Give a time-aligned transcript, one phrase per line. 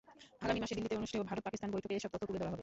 [0.43, 2.59] আগামী মাসে দিল্লিতে অনুষ্ঠেয় ভারত-পাকিস্তান বৈঠকে এসব তথ্য তুলে ধরা হবে।